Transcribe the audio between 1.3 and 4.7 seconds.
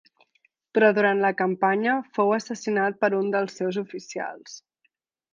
campanya fou assassinat per un dels seus oficials.